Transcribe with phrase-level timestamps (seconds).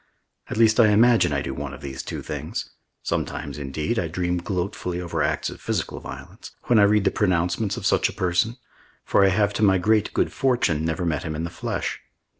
[0.47, 2.71] At least I imagine I do one of these two things
[3.03, 7.77] (sometimes, indeed, I dream gloatfully over acts of physical violence) when I read the pronouncements
[7.77, 8.57] of such a person;
[9.05, 12.01] for I have to my great good fortune never met him in the flesh.